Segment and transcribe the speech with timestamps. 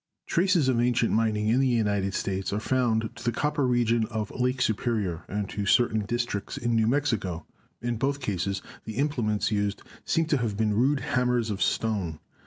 [0.25, 4.31] Traces of ancient mining in the United States are found to the copper region of
[4.31, 7.45] Lake Superior and to c^rtaiia districts in New Mexico.
[7.83, 12.17] In both cases the im plements used seem to have been rude hammers of stone.